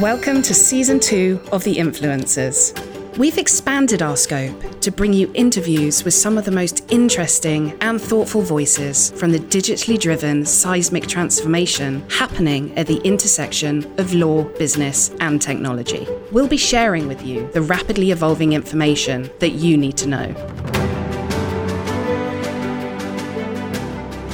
Welcome 0.00 0.42
to 0.42 0.54
season 0.54 1.00
two 1.00 1.40
of 1.52 1.64
The 1.64 1.76
Influencers. 1.76 2.76
We've 3.16 3.38
expanded 3.38 4.02
our 4.02 4.16
scope 4.16 4.80
to 4.80 4.90
bring 4.90 5.12
you 5.12 5.30
interviews 5.34 6.04
with 6.04 6.14
some 6.14 6.36
of 6.36 6.44
the 6.44 6.50
most 6.50 6.84
interesting 6.92 7.76
and 7.80 8.00
thoughtful 8.00 8.42
voices 8.42 9.12
from 9.12 9.30
the 9.30 9.38
digitally 9.38 9.98
driven 9.98 10.44
seismic 10.44 11.06
transformation 11.06 12.08
happening 12.10 12.76
at 12.76 12.88
the 12.88 12.98
intersection 13.02 13.84
of 13.98 14.14
law, 14.14 14.42
business, 14.58 15.10
and 15.20 15.40
technology. 15.40 16.08
We'll 16.32 16.48
be 16.48 16.56
sharing 16.56 17.06
with 17.06 17.24
you 17.24 17.48
the 17.52 17.62
rapidly 17.62 18.10
evolving 18.10 18.52
information 18.52 19.30
that 19.38 19.52
you 19.52 19.76
need 19.76 19.96
to 19.98 20.08
know. 20.08 20.73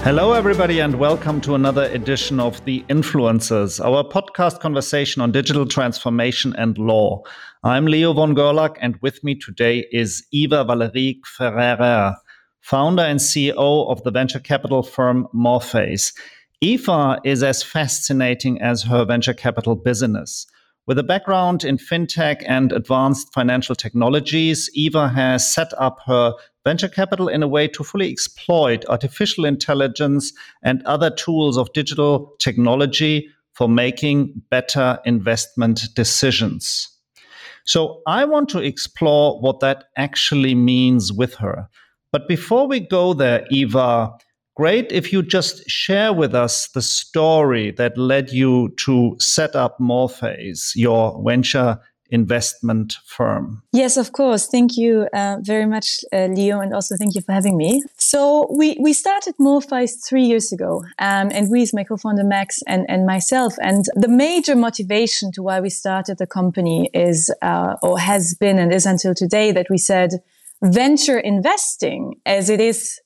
Hello, 0.03 0.33
everybody, 0.33 0.81
and 0.81 0.99
welcome 0.99 1.43
to 1.43 1.55
another 1.55 1.85
edition 1.93 2.41
of 2.41 2.65
The 2.65 2.83
Influencers, 2.89 3.85
our 3.85 4.03
podcast 4.03 4.59
conversation 4.59 5.21
on 5.21 5.31
digital 5.31 5.67
transformation 5.67 6.57
and 6.57 6.79
law. 6.79 7.23
I'm 7.63 7.85
Leo 7.85 8.15
von 8.15 8.35
Gerlach, 8.35 8.79
and 8.81 8.97
with 9.03 9.23
me 9.23 9.35
today 9.35 9.87
is 9.93 10.27
Eva 10.33 10.65
Valérie 10.65 11.21
Gfrerer, 11.21 12.17
founder 12.63 13.03
and 13.03 13.21
CEO 13.21 13.91
of 13.91 14.03
the 14.03 14.11
venture 14.11 14.41
capital 14.41 14.83
firm 14.83 15.29
Morphais. 15.35 16.15
Eva 16.63 17.21
is 17.23 17.43
as 17.43 17.63
fascinating 17.63 18.59
as 18.63 18.83
her 18.85 19.05
venture 19.05 19.35
capital 19.35 19.77
business. 19.77 20.47
With 20.91 20.99
a 20.99 21.05
background 21.05 21.63
in 21.63 21.79
fintech 21.79 22.43
and 22.49 22.73
advanced 22.73 23.33
financial 23.33 23.77
technologies, 23.77 24.69
Eva 24.75 25.09
has 25.09 25.49
set 25.49 25.73
up 25.79 26.01
her 26.07 26.35
venture 26.65 26.89
capital 26.89 27.29
in 27.29 27.45
a 27.45 27.47
way 27.47 27.69
to 27.69 27.85
fully 27.85 28.11
exploit 28.11 28.85
artificial 28.89 29.45
intelligence 29.45 30.33
and 30.65 30.83
other 30.87 31.09
tools 31.09 31.57
of 31.57 31.73
digital 31.75 32.35
technology 32.41 33.29
for 33.53 33.69
making 33.69 34.43
better 34.51 34.99
investment 35.05 35.95
decisions. 35.95 36.89
So, 37.63 38.03
I 38.09 38.25
want 38.25 38.49
to 38.49 38.59
explore 38.59 39.41
what 39.41 39.61
that 39.61 39.85
actually 39.97 40.57
means 40.57 41.13
with 41.13 41.35
her. 41.35 41.69
But 42.11 42.27
before 42.27 42.67
we 42.67 42.81
go 42.81 43.15
there, 43.15 43.47
Eva, 43.53 44.11
great 44.61 44.93
if 44.93 45.11
you 45.11 45.23
just 45.23 45.57
share 45.71 46.13
with 46.13 46.35
us 46.35 46.69
the 46.75 46.83
story 46.83 47.71
that 47.71 47.97
led 47.97 48.31
you 48.31 48.69
to 48.77 49.17
set 49.19 49.57
up 49.57 49.79
Morphais, 49.81 50.73
your 50.75 51.19
venture 51.25 51.79
investment 52.11 52.97
firm. 53.07 53.63
Yes, 53.73 53.97
of 53.97 54.13
course. 54.13 54.47
Thank 54.49 54.77
you 54.77 55.09
uh, 55.15 55.37
very 55.41 55.65
much, 55.65 56.05
uh, 56.13 56.27
Leo, 56.27 56.61
and 56.61 56.75
also 56.75 56.95
thank 56.99 57.15
you 57.15 57.23
for 57.23 57.33
having 57.33 57.57
me. 57.57 57.83
So 57.97 58.21
we, 58.55 58.77
we 58.79 58.93
started 58.93 59.35
Morphais 59.41 59.93
three 60.07 60.25
years 60.25 60.53
ago, 60.53 60.85
um, 60.99 61.31
and 61.33 61.51
we, 61.51 61.67
my 61.73 61.85
co-founder 61.85 62.25
Max 62.25 62.61
and, 62.67 62.85
and 62.91 63.07
myself, 63.07 63.55
and 63.63 63.87
the 63.95 64.09
major 64.09 64.57
motivation 64.57 65.33
to 65.33 65.43
why 65.43 65.61
we 65.61 65.71
started 65.71 66.19
the 66.19 66.27
company 66.27 66.91
is, 66.93 67.33
uh, 67.41 67.77
or 67.83 67.99
has 67.99 68.35
been 68.35 68.59
and 68.59 68.75
is 68.75 68.85
until 68.85 69.15
today, 69.15 69.53
that 69.53 69.71
we 69.71 69.79
said 69.79 70.11
venture 70.63 71.19
investing, 71.19 72.21
as 72.27 72.51
it 72.51 72.61
is 72.61 73.01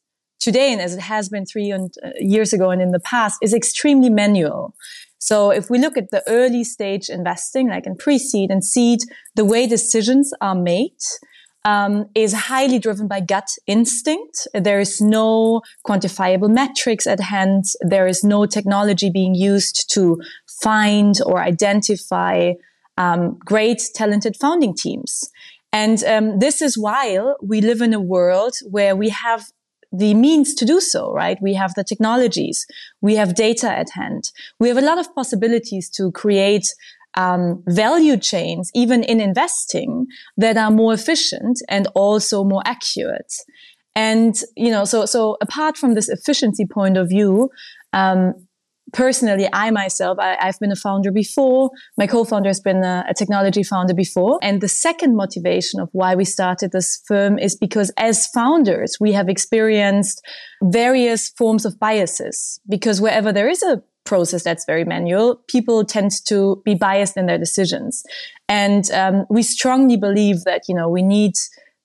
today 0.45 0.73
and 0.73 0.81
as 0.81 0.95
it 0.95 1.01
has 1.01 1.29
been 1.29 1.47
three 1.47 1.73
uh, 1.73 1.79
years 2.19 2.53
ago 2.53 2.71
and 2.71 2.83
in 2.83 2.93
the 2.93 3.01
past, 3.01 3.39
is 3.43 3.55
extremely 3.55 4.11
manual. 4.11 4.75
So 5.19 5.51
if 5.51 5.71
we 5.71 5.79
look 5.79 5.97
at 5.97 6.11
the 6.11 6.23
early 6.29 6.65
stage 6.65 7.09
investing, 7.09 7.71
like 7.71 7.87
in 7.87 7.97
pre-seed 7.97 8.51
and 8.51 8.63
seed, 8.63 9.01
the 9.35 9.45
way 9.45 9.67
decisions 9.67 10.33
are 10.43 10.55
made 10.55 11.01
um, 11.65 12.05
is 12.15 12.35
highly 12.35 12.79
driven 12.79 13.09
by 13.09 13.21
gut 13.21 13.49
instinct. 13.67 14.47
There 14.53 14.81
is 14.81 15.01
no 15.01 15.63
quantifiable 15.89 16.51
metrics 16.51 17.07
at 17.07 17.21
hand. 17.21 17.65
There 17.81 18.07
is 18.07 18.23
no 18.23 18.45
technology 18.45 19.09
being 19.11 19.35
used 19.35 19.91
to 19.95 20.21
find 20.63 21.15
or 21.25 21.43
identify 21.43 22.53
um, 22.99 23.39
great, 23.45 23.81
talented 23.95 24.37
founding 24.37 24.75
teams. 24.75 25.31
And 25.73 26.05
um, 26.05 26.39
this 26.39 26.63
is 26.63 26.79
while 26.79 27.37
we 27.43 27.61
live 27.61 27.81
in 27.81 27.95
a 27.95 28.01
world 28.01 28.55
where 28.71 28.95
we 28.95 29.09
have 29.09 29.47
the 29.97 30.15
means 30.15 30.55
to 30.55 30.65
do 30.65 30.81
so, 30.81 31.13
right? 31.13 31.39
We 31.41 31.55
have 31.55 31.75
the 31.75 31.85
technologies, 31.85 32.67
we 33.01 33.15
have 33.17 33.35
data 33.35 33.71
at 33.71 33.91
hand, 33.91 34.31
we 34.59 34.69
have 34.69 34.79
a 34.79 34.83
lot 34.83 34.99
of 34.99 35.15
possibilities 35.15 35.89
to 35.91 36.11
create 36.13 36.67
um, 37.17 37.63
value 37.69 38.17
chains, 38.17 38.71
even 38.75 39.05
in 39.05 39.21
investing, 39.21 40.07
that 40.37 40.57
are 40.57 40.71
more 40.71 40.93
efficient 40.93 41.61
and 41.69 41.87
also 41.95 42.45
more 42.45 42.63
accurate. 42.67 43.33
And 43.95 44.35
you 44.57 44.71
know, 44.71 44.85
so 44.85 45.07
so 45.07 45.37
apart 45.41 45.77
from 45.77 45.95
this 45.95 46.09
efficiency 46.09 46.67
point 46.67 46.97
of 46.97 47.09
view, 47.09 47.51
um, 47.93 48.35
personally, 48.93 49.49
I 49.53 49.71
myself, 49.71 50.19
I, 50.19 50.37
have 50.41 50.59
been 50.61 50.73
a 50.73 50.77
founder 50.77 51.11
before. 51.11 51.71
My 51.97 52.07
co-founder 52.07 52.49
has 52.49 52.61
been 52.61 52.85
a, 52.85 53.05
a, 53.09 53.15
technology 53.15 53.63
founder 53.63 53.95
before. 53.95 54.39
And 54.43 54.61
the 54.61 54.69
second 54.69 55.17
motivation 55.17 55.81
of 55.81 55.89
why 55.93 56.15
we 56.15 56.25
started 56.25 56.73
this 56.73 57.03
firm 57.07 57.39
is 57.39 57.57
because 57.57 57.91
as 57.97 58.27
founders, 58.29 58.97
we 59.01 59.13
have 59.13 59.29
experienced 59.29 60.23
various 60.63 61.31
forms 61.31 61.65
of 61.65 61.79
biases 61.79 62.61
because 62.69 63.01
wherever 63.01 63.33
there 63.33 63.49
is 63.49 63.63
a 63.63 63.83
process 64.05 64.43
that's 64.43 64.65
very 64.67 64.85
manual, 64.85 65.37
people 65.49 65.85
tend 65.85 66.11
to 66.29 66.61
be 66.65 66.75
biased 66.75 67.17
in 67.17 67.27
their 67.27 67.39
decisions. 67.39 68.03
And 68.49 68.91
um, 68.91 69.25
we 69.31 69.43
strongly 69.43 69.97
believe 69.97 70.45
that, 70.45 70.63
you 70.69 70.75
know, 70.75 70.89
we 70.89 71.03
need 71.03 71.33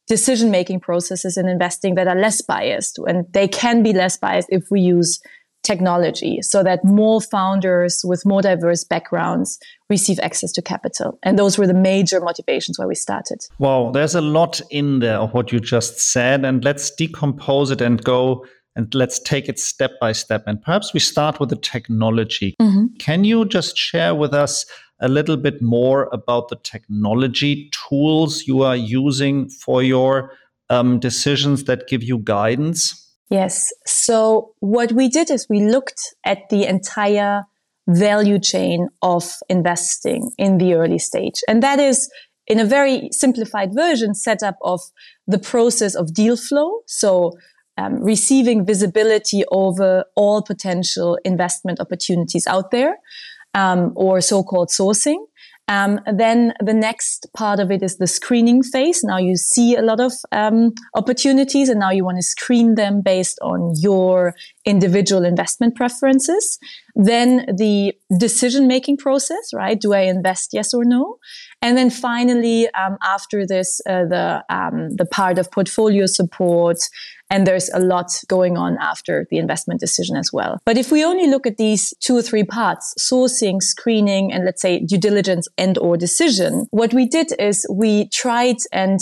decision 0.07 0.49
making 0.49 0.79
processes 0.79 1.37
in 1.37 1.47
investing 1.47 1.95
that 1.95 2.07
are 2.07 2.19
less 2.19 2.41
biased 2.41 2.99
and 3.07 3.31
they 3.31 3.47
can 3.47 3.83
be 3.83 3.93
less 3.93 4.17
biased 4.17 4.47
if 4.51 4.63
we 4.71 4.81
use 4.81 5.19
technology 5.69 6.41
so 6.41 6.63
that 6.63 6.83
more 6.83 7.21
founders 7.21 8.01
with 8.03 8.25
more 8.25 8.41
diverse 8.41 8.83
backgrounds 8.83 9.59
receive 9.89 10.19
access 10.19 10.51
to 10.53 10.61
capital. 10.61 11.19
And 11.23 11.37
those 11.37 11.57
were 11.57 11.67
the 11.67 11.81
major 11.91 12.19
motivations 12.19 12.79
why 12.79 12.85
we 12.85 12.95
started. 12.95 13.39
Wow, 13.59 13.91
there's 13.93 14.15
a 14.15 14.21
lot 14.21 14.61
in 14.71 14.99
there 14.99 15.17
of 15.17 15.33
what 15.33 15.51
you 15.51 15.59
just 15.59 15.99
said. 15.99 16.43
And 16.43 16.63
let's 16.63 16.89
decompose 16.95 17.69
it 17.69 17.81
and 17.81 18.03
go 18.03 18.45
and 18.75 18.93
let's 18.95 19.19
take 19.19 19.49
it 19.49 19.59
step 19.59 19.91
by 19.99 20.11
step. 20.13 20.43
And 20.47 20.61
perhaps 20.61 20.93
we 20.93 20.99
start 20.99 21.39
with 21.39 21.49
the 21.49 21.55
technology. 21.55 22.55
Mm-hmm. 22.61 22.95
Can 22.97 23.23
you 23.23 23.45
just 23.45 23.77
share 23.77 24.15
with 24.15 24.33
us 24.33 24.65
a 25.01 25.07
little 25.07 25.37
bit 25.37 25.61
more 25.61 26.09
about 26.11 26.49
the 26.49 26.57
technology 26.57 27.69
tools 27.71 28.47
you 28.47 28.63
are 28.63 28.75
using 28.75 29.49
for 29.49 29.83
your 29.83 30.31
um, 30.69 30.99
decisions 30.99 31.65
that 31.65 31.87
give 31.87 32.03
you 32.03 32.19
guidance? 32.19 33.08
Yes. 33.29 33.71
So 33.85 34.53
what 34.59 34.91
we 34.91 35.07
did 35.07 35.29
is 35.29 35.47
we 35.49 35.61
looked 35.61 36.15
at 36.25 36.49
the 36.49 36.65
entire 36.65 37.43
value 37.87 38.39
chain 38.39 38.89
of 39.01 39.35
investing 39.49 40.31
in 40.37 40.57
the 40.57 40.73
early 40.73 40.99
stage. 40.99 41.41
And 41.47 41.61
that 41.63 41.79
is 41.79 42.09
in 42.47 42.59
a 42.59 42.65
very 42.65 43.09
simplified 43.11 43.73
version 43.73 44.15
set 44.15 44.41
up 44.41 44.57
of 44.61 44.81
the 45.27 45.39
process 45.39 45.95
of 45.95 46.13
deal 46.13 46.35
flow. 46.35 46.79
So 46.87 47.33
um, 47.77 48.03
receiving 48.03 48.65
visibility 48.65 49.43
over 49.51 50.05
all 50.15 50.41
potential 50.41 51.17
investment 51.23 51.79
opportunities 51.79 52.47
out 52.47 52.71
there, 52.71 52.97
um, 53.53 53.93
or 53.95 54.21
so-called 54.21 54.69
sourcing. 54.69 55.17
Um, 55.69 55.99
then 56.11 56.53
the 56.59 56.73
next 56.73 57.27
part 57.35 57.59
of 57.59 57.69
it 57.69 57.83
is 57.83 57.97
the 57.97 58.07
screening 58.07 58.63
phase. 58.63 59.03
Now 59.03 59.19
you 59.19 59.35
see 59.35 59.75
a 59.75 59.83
lot 59.83 59.99
of 59.99 60.13
um, 60.31 60.73
opportunities, 60.95 61.69
and 61.69 61.79
now 61.79 61.91
you 61.91 62.03
want 62.03 62.17
to 62.17 62.23
screen 62.23 62.73
them 62.73 63.01
based 63.01 63.37
on 63.43 63.75
your 63.77 64.33
individual 64.65 65.23
investment 65.23 65.75
preferences. 65.75 66.57
Then 66.95 67.45
the 67.55 67.93
decision 68.17 68.67
making 68.67 68.97
process, 68.97 69.53
right? 69.53 69.79
Do 69.79 69.93
I 69.93 70.01
invest 70.01 70.49
yes 70.53 70.73
or 70.73 70.83
no? 70.83 71.19
And 71.61 71.77
then 71.77 71.91
finally, 71.91 72.67
um, 72.73 72.97
after 73.03 73.45
this, 73.45 73.79
uh, 73.87 74.05
the 74.05 74.43
um, 74.49 74.95
the 74.95 75.05
part 75.05 75.37
of 75.37 75.51
portfolio 75.51 76.07
support, 76.07 76.79
and 77.29 77.45
there's 77.45 77.69
a 77.69 77.79
lot 77.79 78.11
going 78.27 78.57
on 78.57 78.77
after 78.79 79.27
the 79.29 79.37
investment 79.37 79.79
decision 79.79 80.15
as 80.15 80.31
well. 80.33 80.59
But 80.65 80.77
if 80.77 80.91
we 80.91 81.03
only 81.03 81.27
look 81.27 81.45
at 81.45 81.57
these 81.57 81.93
two 81.99 82.17
or 82.17 82.21
three 82.21 82.43
parts, 82.43 82.93
sourcing, 82.99 83.61
screening, 83.61 84.31
and 84.31 84.45
let's 84.45 84.61
say 84.61 84.79
due 84.79 84.97
diligence 84.97 85.47
and 85.57 85.77
or 85.77 85.97
decision, 85.97 86.67
what 86.71 86.93
we 86.93 87.05
did 87.05 87.33
is 87.39 87.65
we 87.69 88.07
tried 88.09 88.57
and 88.71 88.99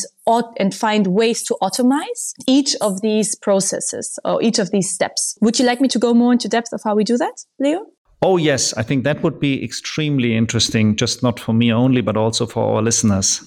and 0.60 0.76
find 0.76 1.08
ways 1.08 1.42
to 1.42 1.56
automate 1.62 2.34
each 2.48 2.76
of 2.82 3.02
these 3.02 3.34
processes 3.36 4.20
or 4.26 4.44
each 4.44 4.60
of 4.60 4.72
these 4.72 4.94
steps. 4.94 5.38
Would 5.40 5.58
you 5.58 5.66
like 5.66 5.80
me 5.80 5.88
to 5.88 6.00
go 6.00 6.14
more 6.14 6.34
into 6.34 6.50
depth 6.50 6.74
of 6.74 6.82
how 6.84 6.96
we 6.96 7.06
do 7.06 7.18
that, 7.18 7.46
Leo? 7.60 7.86
Oh, 8.22 8.38
yes. 8.38 8.74
I 8.74 8.84
think 8.84 9.04
that 9.04 9.24
would 9.24 9.40
be 9.40 9.64
extremely 9.64 10.36
interesting, 10.36 10.96
just 10.96 11.24
not 11.24 11.40
for 11.40 11.54
me 11.54 11.72
only, 11.72 12.02
but 12.02 12.18
also 12.18 12.46
for 12.46 12.76
our 12.76 12.82
listeners. 12.82 13.42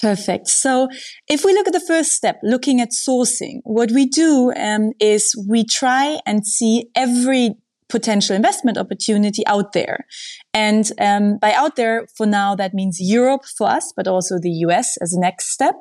Perfect. 0.00 0.48
So 0.48 0.88
if 1.28 1.44
we 1.44 1.52
look 1.52 1.66
at 1.66 1.72
the 1.72 1.80
first 1.86 2.12
step, 2.12 2.38
looking 2.42 2.80
at 2.80 2.90
sourcing, 2.90 3.60
what 3.64 3.90
we 3.90 4.06
do 4.06 4.52
um, 4.56 4.92
is 4.98 5.34
we 5.48 5.64
try 5.64 6.20
and 6.26 6.46
see 6.46 6.86
every 6.94 7.56
potential 7.90 8.34
investment 8.34 8.78
opportunity 8.78 9.46
out 9.46 9.72
there. 9.72 10.06
And 10.54 10.90
um, 11.00 11.38
by 11.38 11.52
out 11.52 11.76
there, 11.76 12.06
for 12.16 12.24
now, 12.24 12.54
that 12.54 12.72
means 12.72 12.98
Europe 13.00 13.42
for 13.58 13.68
us, 13.68 13.92
but 13.94 14.06
also 14.06 14.38
the 14.38 14.50
US 14.66 14.96
as 15.02 15.12
a 15.12 15.20
next 15.20 15.50
step. 15.50 15.74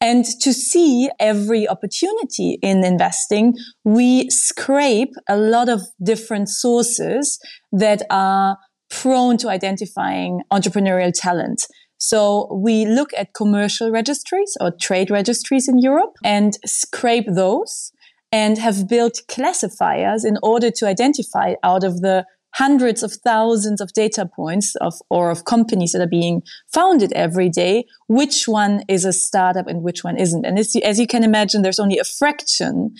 And 0.00 0.24
to 0.40 0.52
see 0.52 1.10
every 1.20 1.68
opportunity 1.68 2.58
in 2.62 2.84
investing, 2.84 3.54
we 3.84 4.30
scrape 4.30 5.12
a 5.28 5.36
lot 5.36 5.68
of 5.68 5.82
different 6.02 6.48
sources 6.48 7.38
that 7.72 8.02
are 8.08 8.56
prone 8.88 9.36
to 9.38 9.48
identifying 9.48 10.40
entrepreneurial 10.50 11.12
talent. 11.14 11.66
So 11.98 12.48
we 12.52 12.86
look 12.86 13.10
at 13.16 13.34
commercial 13.34 13.90
registries 13.90 14.56
or 14.60 14.70
trade 14.70 15.10
registries 15.10 15.68
in 15.68 15.78
Europe 15.78 16.16
and 16.24 16.56
scrape 16.64 17.26
those 17.28 17.92
and 18.30 18.58
have 18.58 18.88
built 18.88 19.20
classifiers 19.28 20.24
in 20.24 20.38
order 20.42 20.70
to 20.70 20.86
identify 20.86 21.54
out 21.62 21.84
of 21.84 22.00
the 22.00 22.24
hundreds 22.54 23.02
of 23.02 23.12
thousands 23.12 23.80
of 23.80 23.92
data 23.92 24.26
points 24.34 24.74
of 24.76 24.94
or 25.10 25.30
of 25.30 25.44
companies 25.44 25.92
that 25.92 26.00
are 26.00 26.08
being 26.08 26.42
founded 26.72 27.12
every 27.12 27.48
day 27.50 27.84
which 28.06 28.48
one 28.48 28.82
is 28.88 29.04
a 29.04 29.12
startup 29.12 29.66
and 29.66 29.82
which 29.82 30.02
one 30.02 30.16
isn't 30.16 30.46
and 30.46 30.58
as 30.58 30.74
you, 30.74 31.06
can 31.06 31.22
imagine 31.22 31.60
there's 31.60 31.78
only 31.78 31.98
a 31.98 32.04
fraction 32.04 32.90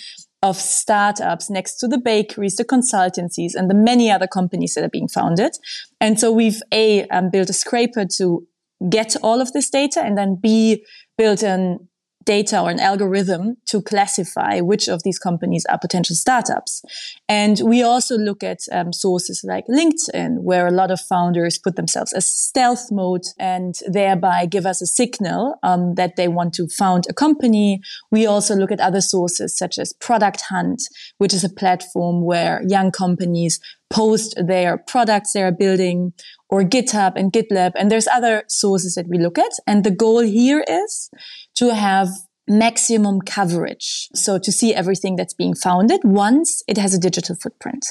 of 0.42 0.56
startups 0.56 1.50
next 1.50 1.78
to 1.78 1.88
the 1.88 1.98
bakeries, 1.98 2.56
the 2.56 2.64
consultancies, 2.64 3.54
and 3.54 3.68
the 3.68 3.74
many 3.74 4.10
other 4.10 4.28
companies 4.28 4.74
that 4.74 4.84
are 4.84 4.88
being 4.88 5.08
founded. 5.08 5.52
And 6.00 6.20
so 6.20 6.30
we've 6.30 6.62
A, 6.72 7.08
um, 7.08 7.30
built 7.30 7.50
a 7.50 7.52
scraper 7.52 8.06
to 8.18 8.46
get 8.90 9.16
all 9.22 9.40
of 9.40 9.52
this 9.52 9.70
data 9.70 10.02
and 10.02 10.16
then 10.16 10.38
B, 10.40 10.84
built 11.16 11.42
an 11.42 11.88
data 12.28 12.60
or 12.60 12.68
an 12.68 12.78
algorithm 12.78 13.56
to 13.64 13.80
classify 13.80 14.60
which 14.60 14.86
of 14.86 15.02
these 15.02 15.18
companies 15.18 15.64
are 15.70 15.78
potential 15.78 16.14
startups. 16.14 16.82
And 17.26 17.58
we 17.64 17.82
also 17.82 18.18
look 18.18 18.44
at 18.44 18.58
um, 18.70 18.92
sources 18.92 19.42
like 19.48 19.64
LinkedIn, 19.66 20.42
where 20.42 20.66
a 20.66 20.70
lot 20.70 20.90
of 20.90 21.00
founders 21.00 21.56
put 21.56 21.76
themselves 21.76 22.12
as 22.12 22.30
stealth 22.30 22.92
mode 22.92 23.24
and 23.38 23.76
thereby 23.88 24.44
give 24.44 24.66
us 24.66 24.82
a 24.82 24.86
signal 24.86 25.54
um, 25.62 25.94
that 25.94 26.16
they 26.16 26.28
want 26.28 26.52
to 26.54 26.68
found 26.68 27.06
a 27.08 27.14
company. 27.14 27.80
We 28.10 28.26
also 28.26 28.54
look 28.54 28.70
at 28.70 28.80
other 28.80 29.00
sources 29.00 29.56
such 29.56 29.78
as 29.78 29.94
Product 29.94 30.42
Hunt, 30.50 30.82
which 31.16 31.32
is 31.32 31.44
a 31.44 31.48
platform 31.62 32.26
where 32.26 32.62
young 32.68 32.90
companies 32.90 33.58
post 33.90 34.34
their 34.36 34.76
products 34.76 35.32
they 35.32 35.42
are 35.42 35.52
building 35.52 36.12
or 36.48 36.62
GitHub 36.62 37.12
and 37.16 37.32
GitLab. 37.32 37.72
And 37.74 37.90
there's 37.90 38.08
other 38.08 38.44
sources 38.48 38.94
that 38.94 39.08
we 39.08 39.18
look 39.18 39.38
at. 39.38 39.52
And 39.66 39.84
the 39.84 39.90
goal 39.90 40.20
here 40.20 40.64
is 40.68 41.10
to 41.54 41.74
have 41.74 42.08
maximum 42.48 43.20
coverage. 43.20 44.08
So 44.14 44.38
to 44.38 44.50
see 44.50 44.74
everything 44.74 45.16
that's 45.16 45.34
being 45.34 45.54
founded 45.54 46.00
once 46.02 46.62
it 46.66 46.78
has 46.78 46.94
a 46.94 46.98
digital 46.98 47.36
footprint. 47.36 47.86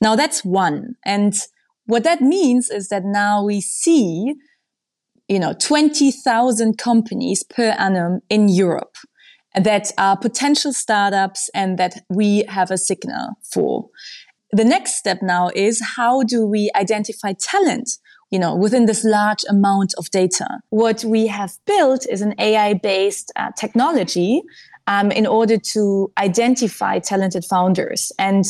Now 0.00 0.16
that's 0.16 0.44
one. 0.44 0.96
And 1.04 1.34
what 1.86 2.04
that 2.04 2.20
means 2.20 2.70
is 2.70 2.88
that 2.88 3.04
now 3.04 3.44
we 3.44 3.60
see, 3.60 4.34
you 5.28 5.38
know, 5.38 5.52
20,000 5.52 6.78
companies 6.78 7.42
per 7.42 7.74
annum 7.78 8.20
in 8.30 8.48
Europe 8.48 8.96
that 9.54 9.92
are 9.98 10.16
potential 10.16 10.72
startups 10.72 11.50
and 11.54 11.78
that 11.78 12.04
we 12.08 12.44
have 12.48 12.70
a 12.70 12.78
signal 12.78 13.34
for. 13.42 13.88
The 14.52 14.64
next 14.64 14.96
step 14.96 15.18
now 15.22 15.50
is 15.54 15.82
how 15.96 16.22
do 16.22 16.46
we 16.46 16.70
identify 16.74 17.34
talent 17.34 17.90
you 18.30 18.38
know, 18.38 18.54
within 18.54 18.86
this 18.86 19.04
large 19.04 19.44
amount 19.48 19.92
of 19.98 20.08
data. 20.10 20.46
What 20.70 21.04
we 21.04 21.26
have 21.26 21.52
built 21.66 22.06
is 22.08 22.22
an 22.22 22.34
AI 22.38 22.74
based 22.74 23.32
uh, 23.36 23.50
technology 23.56 24.42
um, 24.86 25.10
in 25.10 25.26
order 25.26 25.58
to 25.58 26.12
identify 26.18 27.00
talented 27.00 27.44
founders. 27.44 28.12
And 28.18 28.44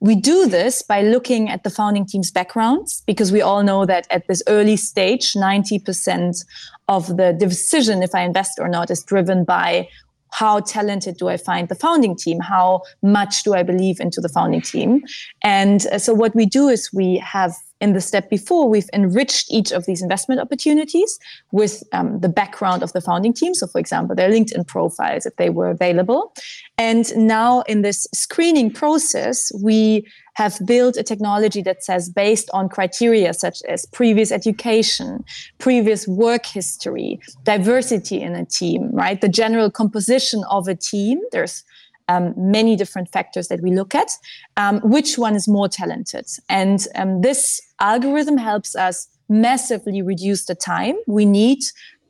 we 0.00 0.14
do 0.14 0.46
this 0.48 0.82
by 0.82 1.02
looking 1.02 1.50
at 1.50 1.64
the 1.64 1.70
founding 1.70 2.06
team's 2.06 2.30
backgrounds 2.30 3.02
because 3.06 3.32
we 3.32 3.42
all 3.42 3.62
know 3.62 3.84
that 3.84 4.06
at 4.10 4.26
this 4.28 4.42
early 4.46 4.76
stage, 4.76 5.32
90% 5.32 6.44
of 6.88 7.16
the 7.16 7.32
decision 7.32 8.02
if 8.02 8.14
I 8.14 8.22
invest 8.22 8.58
or 8.60 8.68
not 8.68 8.90
is 8.90 9.02
driven 9.02 9.44
by 9.44 9.88
how 10.30 10.60
talented 10.60 11.16
do 11.16 11.28
I 11.28 11.36
find 11.36 11.68
the 11.68 11.74
founding 11.74 12.16
team? 12.16 12.40
How 12.40 12.82
much 13.02 13.42
do 13.42 13.54
I 13.54 13.62
believe 13.62 14.00
into 14.00 14.20
the 14.20 14.28
founding 14.28 14.62
team? 14.62 15.02
And 15.42 15.86
uh, 15.86 15.98
so 15.98 16.14
what 16.14 16.34
we 16.34 16.46
do 16.46 16.68
is 16.68 16.90
we 16.92 17.16
have 17.18 17.54
in 17.80 17.92
the 17.92 18.00
step 18.00 18.28
before, 18.28 18.68
we've 18.68 18.90
enriched 18.92 19.50
each 19.50 19.70
of 19.70 19.86
these 19.86 20.02
investment 20.02 20.40
opportunities 20.40 21.18
with 21.52 21.84
um, 21.92 22.18
the 22.20 22.28
background 22.28 22.82
of 22.82 22.92
the 22.92 23.00
founding 23.00 23.32
team. 23.32 23.54
So, 23.54 23.66
for 23.66 23.78
example, 23.78 24.16
their 24.16 24.30
LinkedIn 24.30 24.66
profiles, 24.66 25.26
if 25.26 25.36
they 25.36 25.50
were 25.50 25.70
available. 25.70 26.34
And 26.78 27.14
now, 27.16 27.62
in 27.62 27.82
this 27.82 28.06
screening 28.14 28.72
process, 28.72 29.50
we 29.60 30.06
have 30.34 30.56
built 30.64 30.96
a 30.96 31.02
technology 31.02 31.60
that 31.62 31.82
says, 31.82 32.08
based 32.08 32.48
on 32.52 32.68
criteria 32.68 33.34
such 33.34 33.60
as 33.68 33.84
previous 33.86 34.30
education, 34.30 35.24
previous 35.58 36.06
work 36.06 36.46
history, 36.46 37.18
diversity 37.42 38.20
in 38.22 38.36
a 38.36 38.46
team, 38.46 38.90
right? 38.92 39.20
The 39.20 39.28
general 39.28 39.72
composition 39.72 40.44
of 40.48 40.68
a 40.68 40.76
team. 40.76 41.20
There's 41.32 41.64
um, 42.06 42.32
many 42.36 42.76
different 42.76 43.10
factors 43.10 43.48
that 43.48 43.60
we 43.60 43.72
look 43.72 43.96
at. 43.96 44.12
Um, 44.56 44.78
which 44.80 45.18
one 45.18 45.34
is 45.34 45.48
more 45.48 45.68
talented? 45.68 46.26
And 46.48 46.86
um, 46.94 47.22
this 47.22 47.60
algorithm 47.80 48.38
helps 48.38 48.76
us 48.76 49.08
massively 49.28 50.00
reduce 50.00 50.46
the 50.46 50.54
time 50.54 50.94
we 51.06 51.26
need 51.26 51.58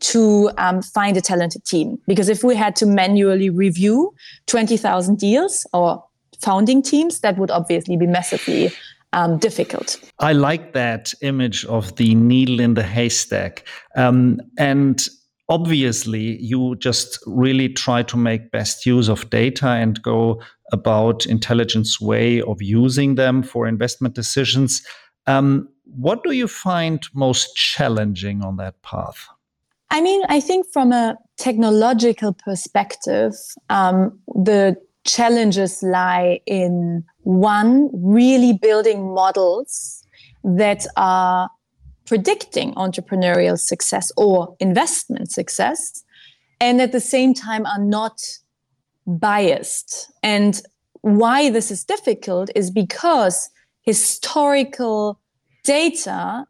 to 0.00 0.50
um, 0.58 0.82
find 0.82 1.16
a 1.16 1.20
talented 1.20 1.64
team. 1.64 1.98
Because 2.06 2.28
if 2.28 2.44
we 2.44 2.54
had 2.54 2.76
to 2.76 2.86
manually 2.86 3.50
review 3.50 4.14
20,000 4.46 5.18
deals 5.18 5.66
or 5.72 6.04
founding 6.40 6.82
teams, 6.82 7.20
that 7.20 7.38
would 7.38 7.50
obviously 7.50 7.96
be 7.96 8.06
massively 8.06 8.70
um, 9.12 9.38
difficult. 9.38 9.98
I 10.18 10.32
like 10.32 10.72
that 10.74 11.14
image 11.22 11.64
of 11.64 11.96
the 11.96 12.14
needle 12.14 12.60
in 12.60 12.74
the 12.74 12.82
haystack. 12.82 13.66
Um, 13.96 14.40
and 14.58 15.06
obviously 15.48 16.40
you 16.42 16.76
just 16.76 17.18
really 17.26 17.68
try 17.68 18.02
to 18.02 18.16
make 18.16 18.50
best 18.50 18.84
use 18.84 19.08
of 19.08 19.28
data 19.30 19.68
and 19.68 20.02
go 20.02 20.40
about 20.72 21.26
intelligence 21.26 22.00
way 22.00 22.42
of 22.42 22.60
using 22.60 23.14
them 23.14 23.42
for 23.42 23.66
investment 23.66 24.14
decisions 24.14 24.82
um, 25.26 25.68
what 25.84 26.22
do 26.22 26.32
you 26.32 26.46
find 26.46 27.08
most 27.14 27.54
challenging 27.56 28.42
on 28.42 28.56
that 28.56 28.80
path 28.82 29.26
i 29.90 30.00
mean 30.00 30.22
i 30.28 30.40
think 30.40 30.66
from 30.72 30.92
a 30.92 31.16
technological 31.36 32.32
perspective 32.32 33.32
um, 33.70 34.18
the 34.34 34.76
challenges 35.04 35.82
lie 35.82 36.40
in 36.46 37.04
one 37.22 37.88
really 37.92 38.52
building 38.52 39.14
models 39.14 40.04
that 40.44 40.86
are 40.96 41.50
predicting 42.08 42.72
entrepreneurial 42.74 43.58
success 43.58 44.10
or 44.16 44.56
investment 44.60 45.30
success, 45.30 46.02
and 46.60 46.80
at 46.80 46.92
the 46.92 47.00
same 47.00 47.34
time 47.34 47.66
are 47.66 47.82
not 47.82 48.18
biased. 49.06 50.10
And 50.22 50.60
why 51.02 51.50
this 51.50 51.70
is 51.70 51.84
difficult 51.84 52.50
is 52.54 52.70
because 52.70 53.50
historical 53.82 55.20
data 55.64 56.46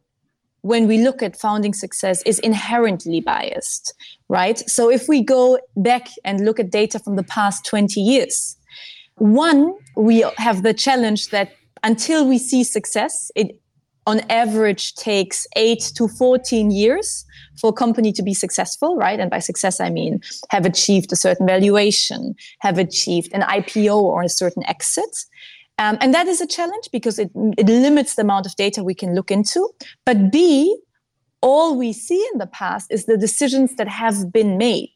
when 0.68 0.86
we 0.86 0.98
look 0.98 1.22
at 1.22 1.34
founding 1.34 1.72
success 1.72 2.22
is 2.22 2.38
inherently 2.40 3.20
biased 3.20 3.94
right 4.28 4.58
so 4.68 4.90
if 4.90 5.08
we 5.08 5.22
go 5.22 5.58
back 5.76 6.08
and 6.24 6.44
look 6.44 6.60
at 6.60 6.70
data 6.70 6.98
from 6.98 7.16
the 7.16 7.22
past 7.22 7.64
20 7.64 8.00
years 8.00 8.56
one 9.16 9.74
we 9.96 10.24
have 10.36 10.62
the 10.62 10.74
challenge 10.74 11.28
that 11.30 11.48
until 11.82 12.28
we 12.28 12.38
see 12.38 12.62
success 12.62 13.30
it 13.34 13.58
on 14.08 14.20
average 14.30 14.94
takes 14.94 15.46
8 15.54 15.92
to 15.96 16.08
14 16.08 16.70
years 16.70 17.26
for 17.60 17.68
a 17.68 17.72
company 17.74 18.10
to 18.12 18.22
be 18.22 18.32
successful, 18.32 18.96
right? 18.96 19.20
And 19.20 19.30
by 19.30 19.38
success, 19.38 19.80
I 19.80 19.90
mean 19.90 20.20
have 20.48 20.64
achieved 20.64 21.12
a 21.12 21.16
certain 21.16 21.46
valuation, 21.46 22.34
have 22.60 22.78
achieved 22.78 23.30
an 23.34 23.42
IPO 23.42 23.96
or 23.96 24.22
a 24.22 24.28
certain 24.30 24.64
exit. 24.66 25.14
Um, 25.78 25.96
and 26.00 26.12
that 26.12 26.26
is 26.26 26.40
a 26.40 26.46
challenge 26.46 26.88
because 26.92 27.18
it, 27.18 27.30
it 27.56 27.66
limits 27.66 28.16
the 28.16 28.22
amount 28.22 28.46
of 28.46 28.56
data 28.56 28.82
we 28.82 28.94
can 28.94 29.14
look 29.14 29.30
into. 29.30 29.68
But 30.04 30.32
B, 30.32 30.76
all 31.40 31.76
we 31.76 31.92
see 31.92 32.26
in 32.32 32.38
the 32.38 32.46
past 32.46 32.90
is 32.90 33.04
the 33.06 33.16
decisions 33.16 33.76
that 33.76 33.88
have 33.88 34.32
been 34.32 34.58
made. 34.58 34.92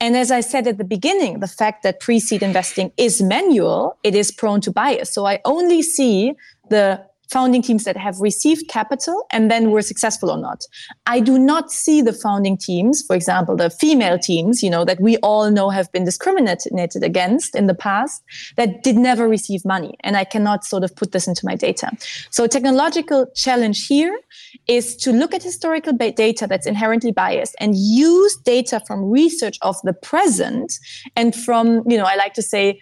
And 0.00 0.16
as 0.16 0.30
I 0.30 0.40
said 0.40 0.66
at 0.66 0.78
the 0.78 0.84
beginning, 0.84 1.40
the 1.40 1.48
fact 1.48 1.82
that 1.82 2.00
pre 2.00 2.20
seed 2.20 2.42
investing 2.42 2.92
is 2.96 3.22
manual, 3.22 3.96
it 4.02 4.14
is 4.14 4.30
prone 4.30 4.60
to 4.62 4.70
bias. 4.70 5.12
So 5.12 5.26
I 5.26 5.40
only 5.44 5.82
see 5.82 6.34
the 6.68 7.04
founding 7.30 7.62
teams 7.62 7.84
that 7.84 7.96
have 7.96 8.20
received 8.20 8.68
capital 8.68 9.26
and 9.30 9.50
then 9.50 9.70
were 9.70 9.82
successful 9.82 10.30
or 10.30 10.38
not. 10.38 10.64
I 11.06 11.20
do 11.20 11.38
not 11.38 11.70
see 11.70 12.00
the 12.00 12.12
founding 12.12 12.56
teams, 12.56 13.02
for 13.06 13.14
example, 13.14 13.56
the 13.56 13.70
female 13.70 14.18
teams, 14.18 14.62
you 14.62 14.70
know, 14.70 14.84
that 14.84 15.00
we 15.00 15.18
all 15.18 15.50
know 15.50 15.68
have 15.68 15.90
been 15.92 16.04
discriminated 16.04 17.02
against 17.02 17.54
in 17.54 17.66
the 17.66 17.74
past 17.74 18.22
that 18.56 18.82
did 18.82 18.96
never 18.96 19.28
receive 19.28 19.64
money. 19.64 19.94
And 20.00 20.16
I 20.16 20.24
cannot 20.24 20.64
sort 20.64 20.84
of 20.84 20.94
put 20.96 21.12
this 21.12 21.28
into 21.28 21.44
my 21.44 21.54
data. 21.54 21.90
So 22.30 22.46
technological 22.46 23.26
challenge 23.34 23.86
here 23.86 24.18
is 24.66 24.96
to 24.96 25.12
look 25.12 25.34
at 25.34 25.42
historical 25.42 25.92
data 25.92 26.46
that's 26.46 26.66
inherently 26.66 27.12
biased 27.12 27.54
and 27.60 27.74
use 27.76 28.36
data 28.36 28.80
from 28.86 29.04
research 29.04 29.58
of 29.62 29.76
the 29.82 29.92
present 29.92 30.72
and 31.14 31.34
from, 31.34 31.82
you 31.86 31.98
know, 31.98 32.04
I 32.04 32.16
like 32.16 32.34
to 32.34 32.42
say, 32.42 32.80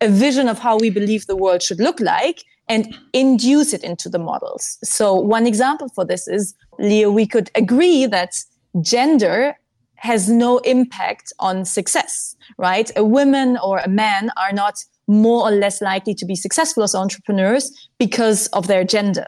a 0.00 0.08
vision 0.08 0.48
of 0.48 0.58
how 0.58 0.76
we 0.76 0.90
believe 0.90 1.26
the 1.26 1.36
world 1.36 1.62
should 1.62 1.78
look 1.78 2.00
like 2.00 2.44
and 2.68 2.96
induce 3.12 3.72
it 3.72 3.84
into 3.84 4.08
the 4.08 4.18
models. 4.18 4.78
So, 4.82 5.14
one 5.14 5.46
example 5.46 5.88
for 5.94 6.04
this 6.04 6.26
is 6.26 6.54
Leo, 6.78 7.10
we 7.10 7.26
could 7.26 7.50
agree 7.54 8.06
that 8.06 8.34
gender 8.80 9.56
has 9.96 10.28
no 10.28 10.58
impact 10.58 11.32
on 11.38 11.64
success, 11.64 12.36
right? 12.58 12.90
A 12.96 13.04
woman 13.04 13.58
or 13.62 13.78
a 13.78 13.88
man 13.88 14.30
are 14.36 14.52
not 14.52 14.84
more 15.06 15.48
or 15.48 15.50
less 15.50 15.80
likely 15.80 16.14
to 16.14 16.24
be 16.24 16.34
successful 16.34 16.82
as 16.82 16.94
entrepreneurs 16.94 17.88
because 17.98 18.46
of 18.48 18.66
their 18.66 18.84
gender. 18.84 19.26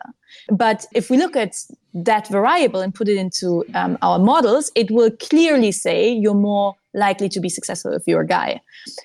But 0.51 0.87
if 0.95 1.11
we 1.11 1.17
look 1.17 1.37
at 1.37 1.57
that 1.95 2.29
variable 2.29 2.81
and 2.81 2.95
put 2.95 3.09
it 3.09 3.17
into 3.17 3.65
um, 3.75 3.97
our 4.03 4.19
models, 4.19 4.71
it 4.75 4.91
will 4.91 5.11
clearly 5.11 5.73
say 5.73 6.11
you're 6.11 6.35
more 6.35 6.75
likely 6.95 7.29
to 7.29 7.41
be 7.41 7.49
successful 7.49 7.93
if 7.93 8.03
you're 8.07 8.23
a 8.23 8.27
guy. 8.27 8.61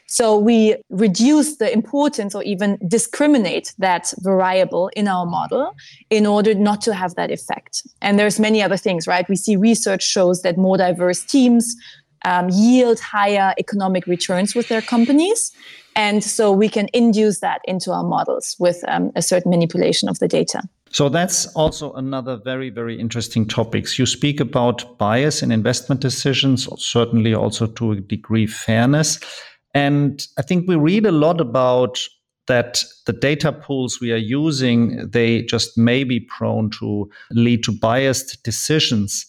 So 0.07 0.37
we 0.37 0.75
reduce 0.89 1.57
the 1.57 1.71
importance 1.71 2.33
or 2.33 2.43
even 2.43 2.77
discriminate 2.87 3.73
that 3.79 4.13
variable 4.19 4.89
in 4.95 5.07
our 5.07 5.25
model 5.25 5.75
in 6.09 6.25
order 6.25 6.53
not 6.53 6.81
to 6.81 6.93
have 6.93 7.15
that 7.15 7.31
effect. 7.31 7.83
And 8.01 8.17
there's 8.17 8.39
many 8.39 8.61
other 8.61 8.77
things, 8.77 9.07
right? 9.07 9.27
We 9.27 9.35
see 9.35 9.55
research 9.55 10.03
shows 10.03 10.41
that 10.41 10.57
more 10.57 10.77
diverse 10.77 11.23
teams 11.23 11.75
um, 12.23 12.49
yield 12.49 12.99
higher 12.99 13.53
economic 13.57 14.07
returns 14.07 14.55
with 14.55 14.69
their 14.69 14.81
companies. 14.81 15.51
And 15.95 16.23
so 16.23 16.51
we 16.51 16.69
can 16.69 16.87
induce 16.93 17.39
that 17.39 17.61
into 17.65 17.91
our 17.91 18.03
models 18.03 18.55
with 18.59 18.83
um, 18.87 19.11
a 19.15 19.21
certain 19.21 19.51
manipulation 19.51 20.07
of 20.07 20.19
the 20.19 20.27
data. 20.27 20.61
So 20.91 21.07
that's 21.07 21.47
also 21.55 21.93
another 21.93 22.37
very, 22.43 22.69
very 22.69 22.99
interesting 22.99 23.47
topics. 23.47 23.97
You 23.97 24.05
speak 24.05 24.39
about 24.39 24.97
bias 24.97 25.41
in 25.41 25.51
investment 25.51 26.01
decisions, 26.01 26.67
certainly 26.77 27.33
also 27.33 27.67
to 27.67 27.93
a 27.93 28.01
degree 28.01 28.45
fairness. 28.45 29.19
And 29.73 30.25
I 30.37 30.41
think 30.41 30.67
we 30.67 30.75
read 30.75 31.05
a 31.05 31.11
lot 31.11 31.39
about 31.39 31.97
that 32.47 32.83
the 33.05 33.13
data 33.13 33.53
pools 33.53 34.01
we 34.01 34.11
are 34.11 34.17
using, 34.17 35.09
they 35.09 35.43
just 35.43 35.77
may 35.77 36.03
be 36.03 36.19
prone 36.19 36.69
to 36.71 37.09
lead 37.31 37.63
to 37.63 37.71
biased 37.71 38.43
decisions. 38.43 39.25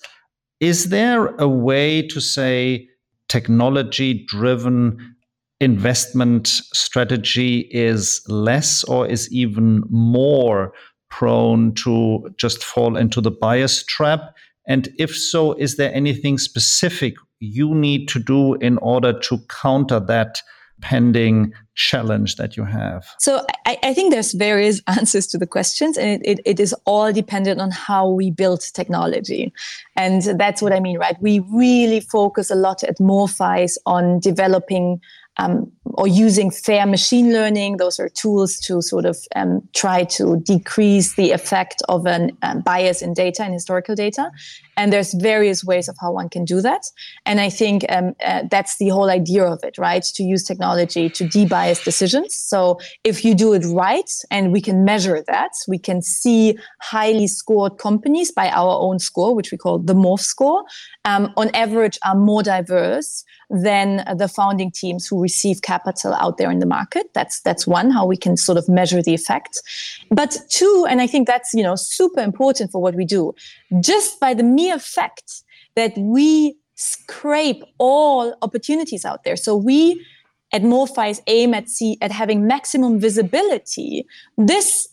Is 0.59 0.89
there 0.89 1.29
a 1.37 1.49
way 1.49 2.03
to 2.09 2.21
say 2.21 2.89
technology 3.29 4.25
driven 4.27 5.17
investment 5.61 6.49
strategy 6.49 7.69
is 7.71 8.21
less 8.27 8.83
or 8.85 9.07
is 9.07 9.33
even 9.33 9.85
more 9.89 10.73
prone 11.13 11.75
to 11.75 12.35
just 12.39 12.65
fall 12.65 12.97
into 12.97 13.21
the 13.21 13.31
bias 13.31 13.85
trap? 13.85 14.35
And 14.67 14.89
if 14.99 15.15
so, 15.15 15.53
is 15.53 15.77
there 15.77 15.95
anything 15.95 16.39
specific 16.39 17.15
you 17.39 17.75
need 17.75 18.09
to 18.09 18.19
do 18.19 18.55
in 18.55 18.79
order 18.79 19.13
to 19.21 19.39
counter 19.49 20.01
that 20.01 20.41
pending 20.81 21.53
challenge 21.75 22.37
that 22.37 22.57
you 22.57 22.65
have? 22.65 23.07
So 23.19 23.45
I, 23.67 23.79
I, 23.83 23.95
think 23.95 24.13
there's 24.13 24.33
various 24.33 24.81
answers 24.87 25.27
to 25.29 25.39
the 25.39 25.47
questions, 25.47 25.97
and 25.99 26.23
it, 26.23 26.23
it, 26.25 26.41
it 26.45 26.61
is 26.61 26.75
all 26.87 27.13
dependent 27.13 27.61
on 27.61 27.71
how 27.71 28.09
we 28.09 28.31
build 28.31 28.63
technology. 28.73 29.53
And 29.97 30.23
that's 30.23 30.63
what 30.63 30.73
I 30.73 30.81
mean, 30.81 30.99
right? 30.99 31.17
We 31.21 31.41
really 31.53 32.01
focus 32.01 32.51
a 32.51 32.57
lot 32.57 32.83
at 32.85 32.99
Morphais 32.99 33.77
on 33.87 34.19
developing 34.19 35.01
um, 35.39 35.71
or 35.85 36.07
using 36.07 36.51
fair 36.51 36.87
machine 36.87 37.33
learning. 37.33 37.77
Those 37.77 37.99
are 37.99 38.09
tools 38.09 38.59
to 38.61 38.83
sort 38.83 39.05
of 39.05 39.17
um, 39.35 39.67
try 39.75 40.05
to 40.05 40.41
decrease 40.41 41.15
the 41.15 41.33
effect 41.33 41.83
of 41.89 42.07
a 42.07 42.31
um, 42.43 42.61
bias 42.61 43.03
in 43.03 43.15
data 43.15 43.43
and 43.43 43.53
historical 43.53 43.95
data. 43.95 44.31
And 44.77 44.93
there's 44.93 45.13
various 45.15 45.63
ways 45.65 45.89
of 45.89 45.97
how 46.01 46.13
one 46.13 46.29
can 46.29 46.45
do 46.45 46.61
that. 46.63 46.83
And 47.27 47.41
I 47.41 47.51
think 47.51 47.85
um, 47.91 48.15
uh, 48.25 48.45
that's 48.51 48.79
the 48.79 48.89
whole 48.89 49.11
idea 49.11 49.45
of 49.45 49.61
it, 49.63 49.77
right? 49.77 50.03
To 50.03 50.23
use 50.23 50.45
technology 50.45 51.11
to 51.11 51.25
debias 51.25 51.85
decisions. 51.85 52.35
So 52.35 52.79
if 53.05 53.25
you 53.25 53.35
do 53.35 53.53
it 53.53 53.65
right, 53.67 54.11
and 54.31 54.51
we 54.51 54.61
can 54.61 54.85
measure 54.85 55.23
that, 55.27 55.53
we 55.69 55.79
can 55.79 56.01
see 56.01 56.59
highly 56.81 57.27
scored 57.27 57.79
companies 57.79 58.33
by 58.33 58.49
our 58.49 58.79
own 58.81 58.99
score, 58.99 59.35
which 59.35 59.53
we 59.53 59.59
call 59.59 59.79
the 59.79 59.95
Morph 59.95 60.21
score, 60.21 60.65
um, 61.05 61.33
on 61.37 61.51
average 61.55 61.99
are 62.05 62.15
more 62.17 62.43
diverse 62.43 63.25
than 63.51 64.05
the 64.17 64.29
founding 64.29 64.71
teams 64.71 65.07
who 65.07 65.22
receive 65.23 65.63
capital 65.63 66.15
out 66.15 66.37
there 66.37 66.51
in 66.51 66.59
the 66.59 66.67
market. 66.67 67.07
That's 67.15 67.41
that's 67.41 67.67
one 67.67 67.91
how 67.91 68.05
we 68.05 68.17
can 68.17 68.37
sort 68.37 68.59
of 68.59 68.69
measure 68.69 69.03
the 69.03 69.15
effect. 69.15 69.63
But 70.11 70.37
two, 70.51 70.87
and 70.89 71.01
I 71.01 71.07
think 71.07 71.27
that's 71.27 71.55
you 71.55 71.63
know 71.63 71.77
super 71.77 72.21
important 72.21 72.73
for 72.73 72.83
what 72.83 72.95
we 72.95 73.05
do, 73.05 73.35
just 73.81 74.21
by 74.21 74.35
the 74.35 74.43
mere 74.43 74.79
fact 74.79 75.43
that 75.77 75.97
we 75.97 76.57
scrape 76.75 77.63
all 77.79 78.35
opportunities 78.43 79.05
out 79.05 79.25
there. 79.25 79.37
So 79.37 79.57
we 79.57 80.05
at 80.53 80.63
Morphais 80.63 81.21
aim 81.27 81.55
at 81.55 81.69
see 81.69 81.97
at 82.01 82.13
having 82.13 82.47
maximum 82.47 83.01
visibility. 83.01 84.07
This 84.37 84.89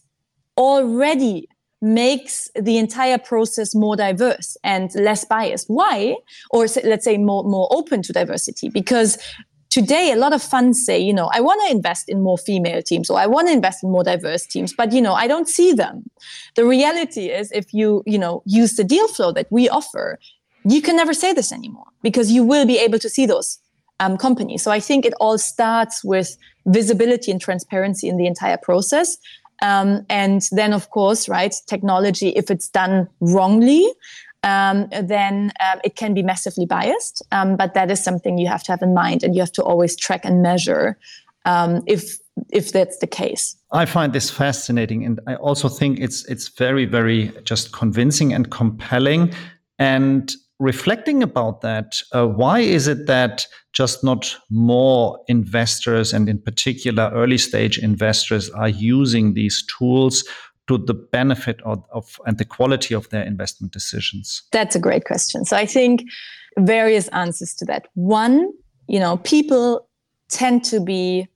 already 0.58 1.48
makes 1.82 2.50
the 2.56 2.78
entire 2.78 3.18
process 3.18 3.74
more 3.74 3.96
diverse 3.96 4.58
and 4.64 4.94
less 4.96 5.24
biased. 5.24 5.68
Why? 5.70 6.16
Or 6.52 6.66
let's 6.84 7.06
say 7.06 7.18
more, 7.18 7.44
more 7.44 7.68
open 7.72 8.02
to 8.04 8.14
diversity 8.14 8.70
because 8.70 9.18
today 9.70 10.12
a 10.12 10.16
lot 10.16 10.34
of 10.34 10.42
funds 10.42 10.84
say 10.84 10.98
you 10.98 11.14
know 11.14 11.30
i 11.34 11.40
want 11.40 11.62
to 11.66 11.72
invest 11.72 12.10
in 12.10 12.22
more 12.22 12.38
female 12.38 12.82
teams 12.82 13.10
or 13.10 13.20
i 13.20 13.26
want 13.26 13.48
to 13.48 13.54
invest 13.54 13.84
in 13.84 13.92
more 13.92 14.04
diverse 14.04 14.46
teams 14.46 14.74
but 14.74 14.92
you 14.92 15.02
know 15.02 15.14
i 15.14 15.28
don't 15.28 15.48
see 15.48 15.74
them. 15.74 16.10
The 16.56 16.66
reality 16.66 17.28
is 17.28 17.52
if 17.52 17.74
you 17.74 18.04
you 18.06 18.18
know 18.18 18.42
use 18.46 18.76
the 18.76 18.84
deal 18.84 19.08
flow 19.08 19.32
that 19.34 19.48
we 19.52 19.70
offer 19.70 20.20
you 20.66 20.82
can 20.82 20.96
never 20.96 21.14
say 21.14 21.34
this 21.34 21.52
anymore 21.52 21.86
because 22.02 22.32
you 22.32 22.44
will 22.44 22.66
be 22.66 22.78
able 22.78 23.00
to 23.00 23.10
see 23.10 23.26
those 23.26 23.60
um, 24.00 24.18
companies. 24.18 24.64
So 24.64 24.72
i 24.72 24.80
think 24.80 25.06
it 25.06 25.14
all 25.20 25.38
starts 25.38 26.04
with 26.04 26.38
visibility 26.66 27.32
and 27.32 27.42
transparency 27.42 28.08
in 28.08 28.18
the 28.18 28.28
entire 28.28 28.58
process. 28.58 29.18
Um, 29.62 30.06
and 30.10 30.48
then, 30.52 30.72
of 30.72 30.90
course, 30.90 31.28
right, 31.28 31.54
technology, 31.68 32.30
if 32.30 32.50
it's 32.50 32.70
done 32.70 33.10
wrongly, 33.20 33.86
um, 34.43 34.88
then 35.01 35.51
um, 35.60 35.79
it 35.84 35.96
can 35.96 36.13
be 36.13 36.24
massively 36.24 36.65
biased. 36.65 37.22
Um, 37.31 37.55
but 37.55 37.74
that 37.74 37.91
is 37.91 38.03
something 38.03 38.38
you 38.38 38.48
have 38.48 38.63
to 38.63 38.72
have 38.72 38.81
in 38.81 38.93
mind, 38.93 39.24
and 39.24 39.36
you 39.36 39.41
have 39.41 39.51
to 39.53 39.63
always 39.63 39.96
track 39.96 40.22
and 40.24 40.41
measure 40.41 40.98
um, 41.46 41.84
if 41.88 42.17
if 42.51 42.72
that's 42.72 42.98
the 43.00 43.08
case. 43.08 43.58
I 43.72 43.86
find 43.86 44.13
this 44.13 44.29
fascinating, 44.29 45.05
and 45.05 45.19
I 45.27 45.36
also 45.36 45.69
think 45.69 46.00
it's 46.00 46.25
it's 46.25 46.50
very 46.50 46.86
very 46.86 47.31
just 47.43 47.72
convincing 47.72 48.34
and 48.34 48.50
compelling. 48.50 49.34
And 49.77 50.34
reflecting 50.60 51.24
about 51.24 51.62
that, 51.62 52.01
uh, 52.12 52.27
why 52.27 52.60
is 52.60 52.88
it 52.88 53.08
that 53.08 53.48
just 53.72 54.03
not 54.03 54.36
more 54.50 55.19
investors, 55.27 56.13
and 56.13 56.27
in 56.29 56.41
particular 56.41 57.12
early 57.13 57.38
stage 57.38 57.77
investors, 57.77 58.50
are 58.51 58.69
using 58.69 59.34
these 59.34 59.63
tools 59.77 60.24
to 60.70 60.78
the 60.78 60.94
benefit 60.94 61.60
of, 61.64 61.84
of 61.92 62.22
and 62.28 62.38
the 62.38 62.46
quality 62.46 62.94
of 62.94 63.10
their 63.10 63.24
investment 63.24 63.74
decisions? 63.74 64.44
That's 64.52 64.76
a 64.76 64.80
great 64.80 65.04
question. 65.04 65.44
So 65.44 65.58
I 65.58 65.66
think 65.66 66.04
various 66.60 67.08
answers 67.08 67.56
to 67.56 67.66
that. 67.66 67.88
One, 67.96 68.52
you 68.88 69.00
know, 69.00 69.18
people 69.18 69.90
tend 70.30 70.64
to 70.66 70.80
be 70.80 71.28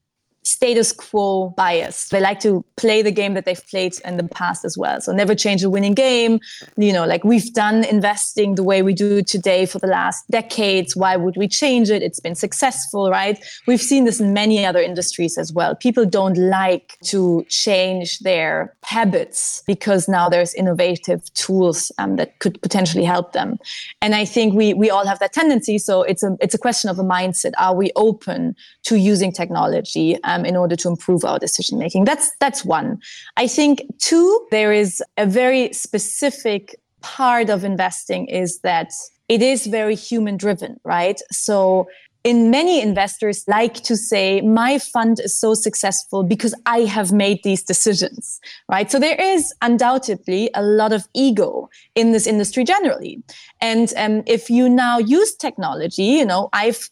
status 0.44 0.92
quo 0.92 1.50
bias. 1.50 2.10
They 2.10 2.20
like 2.20 2.40
to 2.42 2.64
play 2.76 3.02
the 3.02 3.12
game 3.12 3.34
that 3.34 3.46
they've 3.46 3.68
played 3.68 3.94
in 4.06 4.18
the 4.18 4.24
past 4.24 4.66
as 4.66 4.78
well. 4.78 5.00
So 5.02 5.12
never 5.12 5.36
change 5.36 5.64
a 5.64 5.70
winning 5.70 5.94
game. 5.94 6.40
You 6.78 6.92
know, 6.92 7.06
like 7.06 7.24
we've 7.24 7.52
done 7.54 7.86
investing 7.86 8.56
the 8.56 8.64
way 8.64 8.82
we 8.82 8.94
do 8.94 9.22
today 9.22 9.66
for 9.66 9.80
the 9.80 9.88
last 9.88 10.30
decades. 10.30 10.96
Why 10.96 11.16
would 11.16 11.38
we 11.38 11.48
change 11.48 11.90
it? 11.90 12.02
It's 12.02 12.20
been 12.20 12.36
successful, 12.36 13.10
right? 13.10 13.44
We've 13.68 13.82
seen 13.82 14.06
this 14.06 14.20
in 14.20 14.34
many 14.34 14.66
other 14.66 14.82
industries 14.82 15.38
as 15.38 15.54
well. 15.54 15.76
People 15.76 16.06
don't 16.06 16.38
like 16.38 16.98
to 17.06 17.46
change 17.48 18.20
their 18.20 18.76
habits 18.84 19.64
because 19.66 20.10
now 20.10 20.28
there's 20.28 20.54
innovative 20.54 21.34
tools 21.36 21.92
um, 21.98 22.18
that 22.18 22.40
could 22.40 22.62
potentially 22.62 23.06
help 23.06 23.32
them. 23.34 23.58
And 24.02 24.14
I 24.14 24.26
think 24.26 24.54
we 24.54 24.74
we 24.74 24.90
all 24.90 25.06
have 25.06 25.20
that 25.20 25.34
tendency. 25.34 25.78
So 25.78 26.04
it's 26.04 26.24
a 26.24 26.36
it's 26.42 26.54
a 26.54 26.58
question 26.58 26.90
of 26.90 27.00
a 27.00 27.04
mindset. 27.04 27.54
Are 27.58 27.76
we 27.76 27.92
open 27.96 28.56
to 28.84 28.98
using 28.98 29.32
technology? 29.32 30.18
um, 30.33 30.33
in 30.46 30.56
order 30.56 30.76
to 30.76 30.88
improve 30.88 31.24
our 31.24 31.40
decision 31.40 31.78
making. 31.78 32.06
That's 32.06 32.32
that's 32.40 32.66
one. 32.66 33.00
I 33.38 33.48
think 33.48 33.82
two, 34.00 34.48
there 34.52 34.74
is 34.74 35.02
a 35.18 35.26
very 35.26 35.72
specific 35.74 36.76
part 37.02 37.50
of 37.50 37.64
investing 37.64 38.28
is 38.28 38.60
that 38.60 38.92
it 39.30 39.42
is 39.42 39.68
very 39.68 39.96
human 39.96 40.38
driven, 40.38 40.80
right? 40.84 41.20
So 41.32 41.88
in 42.24 42.50
many 42.50 42.82
investors 42.82 43.44
like 43.48 43.76
to 43.84 43.98
say 43.98 44.40
my 44.42 44.80
fund 44.80 45.20
is 45.20 45.38
so 45.38 45.54
successful 45.54 46.24
because 46.24 46.56
i 46.66 46.80
have 46.80 47.12
made 47.12 47.40
these 47.44 47.62
decisions 47.62 48.40
right 48.70 48.90
so 48.90 48.98
there 49.00 49.20
is 49.20 49.54
undoubtedly 49.62 50.50
a 50.54 50.64
lot 50.64 50.94
of 50.94 51.06
ego 51.14 51.70
in 51.96 52.12
this 52.12 52.26
industry 52.26 52.64
generally 52.64 53.22
and 53.60 53.94
um, 53.98 54.24
if 54.26 54.50
you 54.50 54.70
now 54.70 54.98
use 54.98 55.36
technology 55.36 56.04
you 56.04 56.26
know 56.26 56.50
i've 56.54 56.90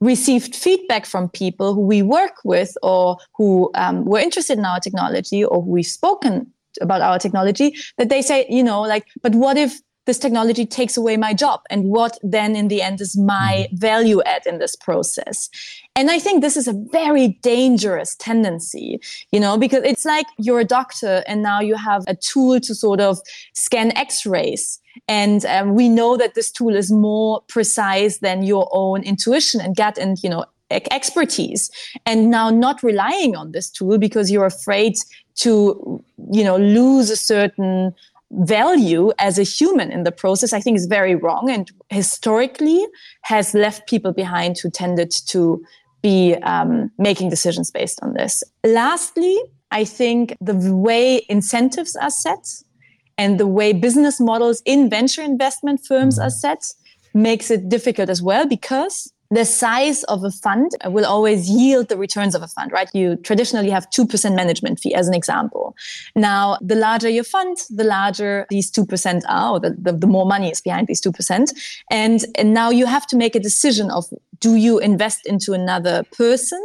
received 0.00 0.54
feedback 0.54 1.06
from 1.06 1.28
people 1.30 1.74
who 1.74 1.80
we 1.80 2.02
work 2.02 2.36
with 2.44 2.76
or 2.82 3.16
who 3.34 3.70
um, 3.74 4.04
were 4.04 4.18
interested 4.18 4.58
in 4.58 4.64
our 4.64 4.80
technology 4.80 5.44
or 5.44 5.62
who 5.62 5.70
we've 5.70 5.86
spoken 5.86 6.52
about 6.80 7.00
our 7.00 7.18
technology 7.18 7.74
that 7.96 8.10
they 8.10 8.20
say 8.20 8.46
you 8.50 8.62
know 8.62 8.82
like 8.82 9.06
but 9.22 9.34
what 9.34 9.56
if 9.56 9.80
this 10.06 10.18
technology 10.18 10.64
takes 10.64 10.96
away 10.96 11.16
my 11.16 11.34
job. 11.34 11.60
And 11.68 11.84
what 11.84 12.18
then 12.22 12.56
in 12.56 12.68
the 12.68 12.80
end 12.80 13.00
is 13.00 13.16
my 13.16 13.66
mm-hmm. 13.68 13.76
value 13.76 14.22
add 14.22 14.46
in 14.46 14.58
this 14.58 14.76
process? 14.76 15.48
And 15.94 16.10
i 16.10 16.18
think 16.18 16.42
this 16.42 16.56
is 16.56 16.68
a 16.68 16.74
very 16.92 17.28
dangerous 17.42 18.14
tendency 18.16 19.00
you 19.32 19.40
know 19.40 19.56
because 19.56 19.82
it's 19.84 20.04
like 20.04 20.26
you're 20.38 20.60
a 20.60 20.64
doctor 20.64 21.24
and 21.26 21.42
now 21.42 21.60
you 21.60 21.74
have 21.74 22.04
a 22.06 22.14
tool 22.14 22.60
to 22.60 22.74
sort 22.74 23.00
of 23.00 23.18
scan 23.54 23.92
x-rays. 23.96 24.80
And 25.08 25.44
um, 25.46 25.74
we 25.74 25.88
know 25.88 26.16
that 26.16 26.34
this 26.34 26.50
tool 26.50 26.74
is 26.74 26.90
more 26.90 27.42
precise 27.48 28.18
than 28.18 28.42
your 28.42 28.68
own 28.72 29.02
intuition 29.02 29.60
and 29.60 29.76
gut 29.76 29.98
and 29.98 30.16
you 30.22 30.30
know 30.30 30.44
expertise. 30.70 31.70
And 32.04 32.30
now 32.30 32.50
not 32.50 32.82
relying 32.82 33.36
on 33.36 33.52
this 33.52 33.70
tool 33.70 33.98
because 33.98 34.30
you're 34.30 34.46
afraid 34.46 34.94
to 35.36 36.02
you 36.32 36.44
know 36.44 36.56
lose 36.56 37.10
a 37.10 37.16
certain 37.16 37.94
value 38.32 39.12
as 39.18 39.38
a 39.38 39.42
human 39.42 39.92
in 39.92 40.02
the 40.02 40.12
process 40.12 40.52
i 40.52 40.60
think 40.60 40.76
is 40.76 40.86
very 40.86 41.14
wrong 41.14 41.48
and 41.48 41.70
historically 41.90 42.84
has 43.22 43.54
left 43.54 43.88
people 43.88 44.12
behind 44.12 44.58
who 44.58 44.70
tended 44.70 45.10
to 45.10 45.62
be 46.02 46.34
um, 46.42 46.90
making 46.98 47.30
decisions 47.30 47.70
based 47.70 47.98
on 48.02 48.14
this. 48.14 48.44
Lastly 48.64 49.38
i 49.70 49.84
think 49.84 50.36
the 50.40 50.74
way 50.74 51.24
incentives 51.28 51.96
are 51.96 52.10
set 52.10 52.46
and 53.18 53.40
the 53.40 53.46
way 53.46 53.72
business 53.72 54.20
models 54.20 54.62
in 54.64 54.90
venture 54.90 55.22
investment 55.22 55.80
firms 55.86 56.18
are 56.18 56.30
set 56.30 56.72
makes 57.14 57.50
it 57.50 57.68
difficult 57.68 58.08
as 58.10 58.22
well 58.22 58.46
because 58.46 59.12
the 59.30 59.44
size 59.44 60.04
of 60.04 60.24
a 60.24 60.30
fund 60.30 60.70
will 60.86 61.04
always 61.04 61.48
yield 61.48 61.88
the 61.88 61.96
returns 61.96 62.34
of 62.34 62.42
a 62.42 62.48
fund, 62.48 62.72
right? 62.72 62.88
You 62.94 63.16
traditionally 63.16 63.70
have 63.70 63.88
2% 63.90 64.34
management 64.34 64.80
fee 64.80 64.94
as 64.94 65.08
an 65.08 65.14
example. 65.14 65.74
Now, 66.14 66.58
the 66.60 66.74
larger 66.74 67.08
your 67.08 67.24
fund, 67.24 67.58
the 67.70 67.84
larger 67.84 68.46
these 68.50 68.70
2% 68.70 69.22
are, 69.28 69.52
or 69.52 69.60
the, 69.60 69.76
the, 69.78 69.92
the 69.92 70.06
more 70.06 70.26
money 70.26 70.50
is 70.50 70.60
behind 70.60 70.86
these 70.86 71.00
2%. 71.00 71.50
And, 71.90 72.24
and 72.36 72.54
now 72.54 72.70
you 72.70 72.86
have 72.86 73.06
to 73.08 73.16
make 73.16 73.34
a 73.34 73.40
decision 73.40 73.90
of 73.90 74.04
do 74.40 74.54
you 74.54 74.78
invest 74.78 75.26
into 75.26 75.52
another 75.54 76.04
person 76.12 76.62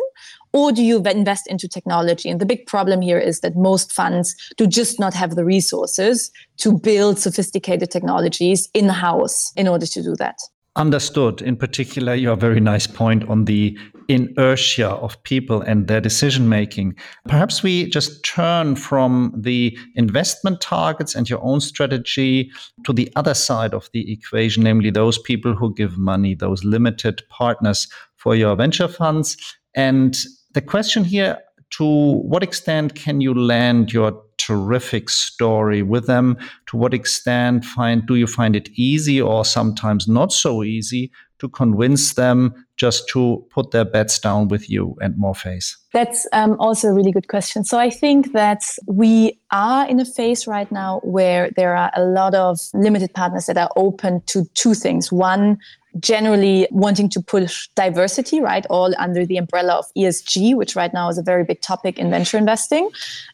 or 0.53 0.71
do 0.71 0.83
you 0.83 1.01
invest 1.03 1.47
into 1.47 1.67
technology? 1.67 2.29
And 2.29 2.41
the 2.41 2.45
big 2.45 2.65
problem 2.65 3.01
here 3.01 3.17
is 3.17 3.39
that 3.39 3.55
most 3.55 3.91
funds 3.91 4.35
do 4.57 4.67
just 4.67 4.99
not 4.99 5.13
have 5.13 5.35
the 5.35 5.45
resources 5.45 6.31
to 6.57 6.77
build 6.77 7.19
sophisticated 7.19 7.89
technologies 7.89 8.69
in 8.73 8.89
house 8.89 9.53
in 9.55 9.67
order 9.67 9.85
to 9.85 10.03
do 10.03 10.15
that. 10.17 10.37
Understood. 10.77 11.41
In 11.41 11.57
particular, 11.57 12.15
your 12.15 12.37
very 12.37 12.61
nice 12.61 12.87
point 12.87 13.27
on 13.27 13.43
the 13.43 13.77
inertia 14.07 14.87
of 14.87 15.21
people 15.23 15.61
and 15.61 15.87
their 15.87 15.99
decision 15.99 16.47
making. 16.47 16.95
Perhaps 17.27 17.61
we 17.61 17.89
just 17.89 18.23
turn 18.23 18.77
from 18.77 19.33
the 19.37 19.77
investment 19.95 20.61
targets 20.61 21.13
and 21.13 21.29
your 21.29 21.43
own 21.43 21.59
strategy 21.59 22.49
to 22.85 22.93
the 22.93 23.11
other 23.17 23.33
side 23.33 23.73
of 23.73 23.89
the 23.91 24.13
equation, 24.13 24.63
namely 24.63 24.91
those 24.91 25.17
people 25.17 25.53
who 25.53 25.73
give 25.73 25.97
money, 25.97 26.35
those 26.35 26.63
limited 26.63 27.21
partners 27.29 27.89
for 28.15 28.33
your 28.33 28.55
venture 28.55 28.87
funds. 28.87 29.35
And 29.75 30.17
the 30.53 30.61
question 30.61 31.03
here 31.03 31.37
to 31.71 31.85
what 31.85 32.43
extent 32.43 32.95
can 32.95 33.19
you 33.19 33.33
land 33.33 33.91
your 33.91 34.21
terrific 34.45 35.09
story 35.09 35.81
with 35.83 36.07
them? 36.07 36.37
To 36.67 36.77
what 36.77 36.93
extent 36.93 37.65
find 37.65 38.05
do 38.05 38.15
you 38.15 38.27
find 38.27 38.55
it 38.55 38.69
easy 38.75 39.21
or 39.21 39.45
sometimes 39.45 40.07
not 40.07 40.31
so 40.31 40.63
easy 40.63 41.11
to 41.41 41.49
convince 41.49 42.13
them 42.13 42.53
just 42.77 43.09
to 43.09 43.43
put 43.49 43.71
their 43.71 43.83
bets 43.83 44.19
down 44.19 44.47
with 44.47 44.69
you 44.69 44.95
and 45.01 45.15
Morphais? 45.15 45.75
That's 45.91 46.27
um, 46.33 46.55
also 46.59 46.89
a 46.89 46.93
really 46.93 47.11
good 47.11 47.27
question. 47.27 47.63
So 47.63 47.79
I 47.79 47.89
think 47.89 48.31
that 48.33 48.63
we 48.87 49.39
are 49.51 49.87
in 49.87 49.99
a 49.99 50.05
phase 50.05 50.45
right 50.45 50.71
now 50.71 50.99
where 51.03 51.49
there 51.55 51.75
are 51.75 51.91
a 51.95 52.03
lot 52.03 52.35
of 52.35 52.59
limited 52.73 53.13
partners 53.13 53.47
that 53.47 53.57
are 53.57 53.71
open 53.75 54.21
to 54.27 54.45
two 54.53 54.75
things. 54.75 55.11
One, 55.11 55.57
generally 55.99 56.67
wanting 56.71 57.09
to 57.09 57.21
push 57.21 57.67
diversity, 57.75 58.39
right, 58.39 58.65
all 58.69 58.93
under 58.97 59.25
the 59.25 59.37
umbrella 59.37 59.73
of 59.73 59.85
ESG, 59.97 60.55
which 60.55 60.75
right 60.75 60.93
now 60.93 61.09
is 61.09 61.17
a 61.17 61.23
very 61.23 61.43
big 61.43 61.61
topic 61.61 61.99
in 61.99 62.09
venture 62.09 62.37
investing. 62.37 62.89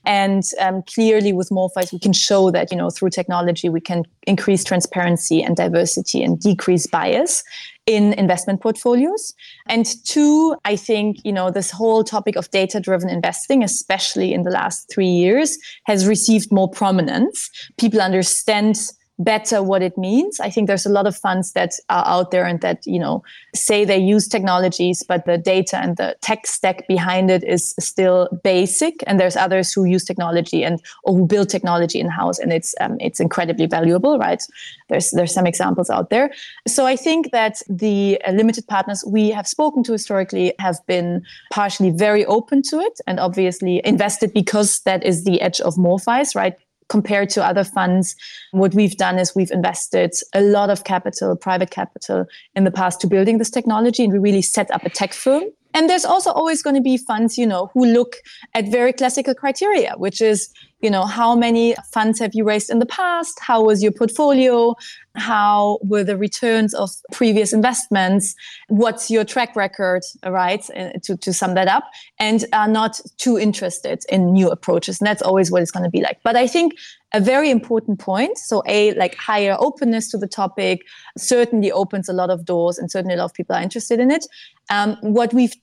And 0.06 0.44
um, 0.60 0.84
clearly, 0.84 1.34
with 1.34 1.50
Morphais, 1.50 1.92
we 1.92 2.00
can 2.00 2.14
show 2.14 2.52
that 2.52 2.72
you 2.72 2.78
know 2.78 2.90
through 2.90 3.12
technology 3.12 3.70
we 3.70 3.82
can 3.82 4.04
increase 4.26 4.64
transparency 4.64 5.42
and 5.42 5.56
diversity 5.56 6.24
and 6.24 6.40
decrease 6.40 6.88
bias 6.88 7.44
in 7.88 8.14
investment 8.14 8.62
portfolios. 8.62 9.34
And 9.68 9.86
two, 10.06 10.56
I 10.66 10.76
think, 10.76 11.18
you 11.24 11.32
know, 11.32 11.50
this 11.50 11.72
whole 11.72 12.04
topic 12.04 12.36
of 12.36 12.52
data 12.52 12.80
driven 12.80 13.10
investing, 13.10 13.64
especially 13.64 14.34
in 14.34 14.44
the 14.44 14.52
last 14.52 14.92
three 14.94 15.08
years, 15.08 15.58
has 15.86 16.06
received 16.06 16.52
more 16.52 16.70
prominence. 16.70 17.50
People 17.78 18.02
understand 18.02 18.78
better 19.20 19.64
what 19.64 19.82
it 19.82 19.98
means. 19.98 20.40
I 20.40 20.50
think 20.50 20.68
there's 20.68 20.86
a 20.86 20.92
lot 20.92 21.08
of 21.08 21.16
funds 21.16 21.54
that 21.54 21.74
are 21.90 22.06
out 22.06 22.32
there 22.32 22.46
and 22.46 22.62
that, 22.62 22.86
you 22.86 23.00
know, 23.00 23.24
say 23.56 23.84
they 23.84 23.98
use 23.98 24.28
technologies, 24.28 25.04
but 25.04 25.26
the 25.26 25.38
data 25.38 25.78
and 25.78 25.98
the 25.98 26.16
tech 26.22 26.46
stack 26.46 26.88
behind 26.88 27.32
it 27.32 27.44
is 27.44 27.74
still 27.80 28.30
basic. 28.44 29.04
And 29.08 29.20
there's 29.20 29.36
others 29.36 29.74
who 29.74 29.86
use 29.86 30.04
technology 30.06 30.64
and 30.64 30.82
or 31.04 31.16
who 31.16 31.26
build 31.26 31.50
technology 31.50 32.00
in 32.00 32.10
house, 32.10 32.40
and 32.40 32.54
it's 32.54 32.76
um, 32.80 32.98
it's 33.00 33.20
incredibly 33.20 33.66
valuable, 33.66 34.20
right? 34.20 34.44
There's 34.90 35.12
there's 35.12 35.34
some 35.34 35.48
examples 35.48 35.90
out 35.90 36.10
there. 36.10 36.32
So 36.68 36.86
I 36.86 36.96
think 36.96 37.32
that 37.32 37.62
the 37.68 38.22
uh, 38.26 38.32
limited 38.32 38.68
partners 38.68 39.04
we 39.08 39.30
have 39.32 39.48
spoken 39.48 39.84
to 39.84 39.94
historically 39.94 40.54
have 40.60 40.78
been 40.86 41.24
partially 41.52 41.90
very 41.90 42.26
open 42.26 42.62
to 42.64 42.80
it 42.80 43.00
and 43.08 43.20
obviously 43.20 43.82
invested 43.84 44.34
because 44.34 44.82
that 44.82 45.04
is 45.04 45.24
the 45.24 45.42
edge 45.42 45.60
of 45.62 45.76
Morphais, 45.76 46.36
right? 46.36 46.56
Compared 46.90 47.30
to 47.32 47.46
other 47.46 47.64
funds, 47.64 48.16
what 48.52 48.74
we've 48.74 48.96
done 48.98 49.20
is 49.20 49.36
we've 49.36 49.52
invested 49.52 50.14
a 50.34 50.42
lot 50.42 50.70
of 50.70 50.84
capital, 50.84 51.36
private 51.36 51.70
capital, 51.70 52.26
in 52.56 52.64
the 52.64 52.72
past 52.72 53.02
to 53.02 53.08
building 53.08 53.38
this 53.38 53.50
technology, 53.50 54.04
and 54.04 54.14
we 54.14 54.20
really 54.20 54.42
set 54.42 54.72
up 54.72 54.84
a 54.84 54.90
tech 54.90 55.14
firm. 55.14 55.44
And 55.74 55.90
there's 55.90 56.06
also 56.06 56.32
always 56.32 56.64
going 56.64 56.76
to 56.76 56.82
be 56.82 56.98
funds, 56.98 57.38
you 57.38 57.46
know, 57.46 57.70
who 57.74 57.86
look 57.86 58.16
at 58.54 58.68
very 58.72 58.94
classical 58.94 59.36
criteria, 59.36 59.94
which 59.98 60.22
is 60.22 60.50
you 60.82 60.90
know 60.90 61.06
how 61.06 61.36
many 61.36 61.76
funds 61.92 62.20
have 62.20 62.32
you 62.34 62.44
raised 62.44 62.70
in 62.70 62.80
the 62.80 62.86
past? 62.86 63.40
How 63.40 63.64
was 63.64 63.82
your 63.82 63.92
portfolio? 63.92 64.76
How 65.16 65.80
were 65.82 66.04
the 66.04 66.18
returns 66.18 66.74
of 66.76 66.92
previous 67.12 67.52
investments? 67.52 68.36
What's 68.68 69.10
your 69.10 69.26
track 69.26 69.56
record 69.56 70.04
right 70.26 70.64
uh, 70.76 70.92
to, 71.04 71.18
to 71.18 71.34
sum 71.34 71.56
that 71.56 71.68
up? 71.68 71.86
And 72.20 72.46
are 72.54 72.68
not 72.68 73.02
too 73.18 73.40
interested 73.40 74.04
in 74.10 74.34
new 74.34 74.50
approaches. 74.50 75.02
And 75.02 75.08
that's 75.08 75.24
always 75.24 75.50
what 75.52 75.64
it's 75.64 75.72
going 75.72 75.86
to 75.86 75.90
be 75.90 76.02
like. 76.02 76.20
But 76.24 76.36
i 76.36 76.48
think 76.48 76.74
a 77.14 77.22
very 77.22 77.50
important 77.50 78.00
point 78.00 78.38
so 78.38 78.62
a 78.68 78.94
like 78.96 79.16
higher 79.16 79.56
openness 79.60 80.12
to 80.12 80.18
the 80.18 80.28
topic 80.28 80.82
certainly 81.18 81.72
opens 81.72 82.10
a 82.10 82.14
lot 82.14 82.30
of 82.30 82.44
doors 82.44 82.78
and 82.78 82.92
certainly 82.92 83.16
a 83.16 83.18
lot 83.18 83.26
of 83.26 83.34
people 83.34 83.56
are 83.56 83.62
interested 83.62 84.00
in 84.00 84.12
it. 84.12 84.26
Um, 84.70 84.98
what 85.02 85.34
we've 85.34 85.54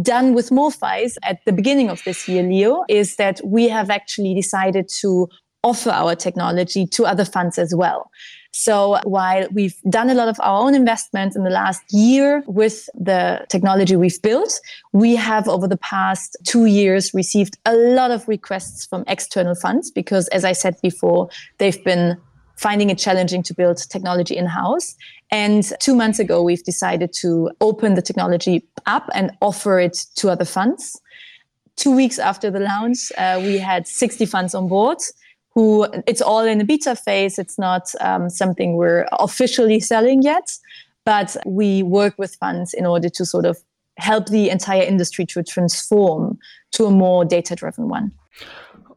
done 0.00 0.34
with 0.34 0.50
Morphais 0.50 1.16
at 1.22 1.44
the 1.44 1.52
beginning 1.52 1.90
of 1.90 2.02
this 2.04 2.26
year, 2.28 2.42
Leo, 2.42 2.84
is 2.88 3.16
that 3.16 3.40
we 3.44 3.68
have 3.68 3.90
actually 3.90 4.34
decided 4.34 4.88
to 5.00 5.28
offer 5.64 5.90
our 5.90 6.14
technology 6.14 6.86
to 6.86 7.04
other 7.04 7.24
funds 7.24 7.58
as 7.58 7.74
well. 7.74 8.10
So 8.54 8.98
while 9.04 9.46
we've 9.52 9.80
done 9.88 10.10
a 10.10 10.14
lot 10.14 10.28
of 10.28 10.36
our 10.40 10.60
own 10.62 10.74
investments 10.74 11.36
in 11.36 11.44
the 11.44 11.50
last 11.50 11.82
year 11.90 12.42
with 12.46 12.88
the 12.94 13.46
technology 13.48 13.96
we've 13.96 14.20
built, 14.20 14.60
we 14.92 15.16
have 15.16 15.48
over 15.48 15.66
the 15.66 15.78
past 15.78 16.36
two 16.44 16.66
years 16.66 17.14
received 17.14 17.56
a 17.64 17.74
lot 17.74 18.10
of 18.10 18.28
requests 18.28 18.84
from 18.84 19.04
external 19.06 19.54
funds 19.54 19.90
because, 19.90 20.28
as 20.28 20.44
I 20.44 20.52
said 20.52 20.76
before, 20.82 21.30
they've 21.58 21.82
been 21.82 22.18
finding 22.62 22.90
it 22.90 22.98
challenging 22.98 23.42
to 23.42 23.54
build 23.54 23.76
technology 23.90 24.36
in 24.36 24.46
house. 24.46 24.94
And 25.30 25.64
two 25.80 25.94
months 25.96 26.18
ago, 26.20 26.42
we've 26.42 26.62
decided 26.62 27.12
to 27.14 27.50
open 27.60 27.94
the 27.94 28.02
technology 28.02 28.64
up 28.86 29.08
and 29.14 29.32
offer 29.40 29.80
it 29.80 29.96
to 30.16 30.30
other 30.30 30.44
funds. 30.44 31.00
Two 31.74 31.94
weeks 31.94 32.18
after 32.18 32.50
the 32.50 32.60
launch, 32.60 33.10
uh, 33.18 33.40
we 33.42 33.58
had 33.58 33.88
60 33.88 34.26
funds 34.26 34.54
on 34.54 34.68
board 34.68 34.98
who 35.54 35.86
it's 36.06 36.22
all 36.22 36.40
in 36.40 36.60
a 36.60 36.64
beta 36.64 36.96
phase. 36.96 37.38
It's 37.38 37.58
not 37.58 37.90
um, 38.00 38.30
something 38.30 38.76
we're 38.76 39.06
officially 39.12 39.80
selling 39.80 40.22
yet, 40.22 40.50
but 41.04 41.36
we 41.44 41.82
work 41.82 42.14
with 42.16 42.36
funds 42.36 42.72
in 42.72 42.86
order 42.86 43.08
to 43.10 43.26
sort 43.26 43.44
of 43.44 43.58
help 43.98 44.28
the 44.28 44.48
entire 44.48 44.82
industry 44.82 45.26
to 45.26 45.42
transform 45.42 46.38
to 46.72 46.86
a 46.86 46.90
more 46.90 47.24
data 47.24 47.54
driven 47.54 47.88
one. 47.88 48.12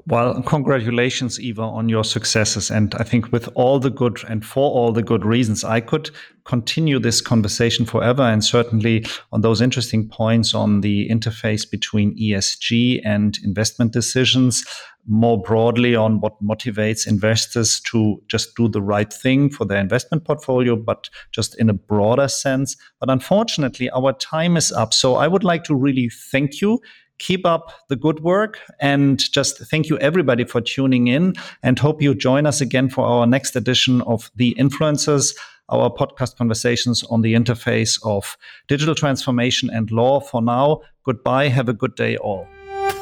Well, 0.08 0.44
congratulations, 0.44 1.40
Eva, 1.40 1.64
on 1.64 1.90
your 1.90 2.04
successes. 2.04 2.70
And 2.70 2.94
I 2.96 3.04
think 3.04 3.32
with 3.32 3.50
all 3.56 3.80
the 3.80 3.90
good 3.90 4.24
and 4.30 4.46
for 4.46 4.70
all 4.70 4.92
the 4.92 5.02
good 5.02 5.26
reasons, 5.26 5.64
I 5.64 5.80
could 5.80 6.12
continue 6.44 7.00
this 7.00 7.22
conversation 7.22 7.88
forever. 7.88 8.22
And 8.22 8.46
certainly 8.46 9.04
on 9.32 9.42
those 9.42 9.62
interesting 9.62 10.08
points 10.08 10.54
on 10.54 10.82
the 10.82 11.10
interface 11.10 11.68
between 11.70 12.16
ESG 12.20 13.02
and 13.04 13.40
investment 13.44 13.94
decisions, 13.94 14.64
more 15.08 15.42
broadly 15.42 15.96
on 15.96 16.20
what 16.20 16.40
motivates 16.44 17.08
investors 17.08 17.80
to 17.92 18.22
just 18.28 18.56
do 18.56 18.68
the 18.68 18.84
right 18.84 19.12
thing 19.12 19.50
for 19.50 19.66
their 19.66 19.80
investment 19.80 20.24
portfolio, 20.24 20.76
but 20.76 21.10
just 21.32 21.60
in 21.60 21.68
a 21.68 21.74
broader 21.74 22.28
sense. 22.28 22.78
But 23.00 23.10
unfortunately, 23.10 23.90
our 23.90 24.14
time 24.14 24.56
is 24.56 24.72
up. 24.72 24.94
So 24.94 25.16
I 25.16 25.28
would 25.28 25.44
like 25.44 25.64
to 25.64 25.76
really 25.76 26.10
thank 26.32 26.62
you 26.62 26.80
keep 27.20 27.46
up 27.46 27.72
the 27.90 27.96
good 27.96 28.22
work 28.22 28.60
and 28.80 29.20
just 29.32 29.60
thank 29.70 29.90
you 29.90 29.98
everybody 30.00 30.44
for 30.44 30.62
tuning 30.62 31.08
in 31.08 31.34
and 31.64 31.80
hope 31.80 32.02
you 32.02 32.14
join 32.14 32.46
us 32.46 32.62
again 32.62 32.90
for 32.90 33.06
our 33.06 33.26
next 33.26 33.56
edition 33.56 34.02
of 34.04 34.30
the 34.36 34.56
influencers 34.60 35.36
our 35.70 35.90
podcast 35.90 36.38
conversations 36.38 37.04
on 37.06 37.22
the 37.22 37.34
interface 37.34 37.98
of 38.04 38.38
digital 38.68 38.94
transformation 38.96 39.70
and 39.72 39.90
law. 39.92 40.20
For 40.20 40.42
now 40.42 40.82
goodbye. 41.04 41.48
Have 41.50 41.70
a 41.70 41.74
good 41.74 41.94
day 41.96 42.18
all. 42.18 42.48